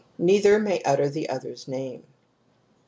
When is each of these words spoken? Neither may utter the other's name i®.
Neither 0.17 0.57
may 0.59 0.81
utter 0.81 1.09
the 1.09 1.29
other's 1.29 1.67
name 1.67 1.99
i®. 1.99 2.03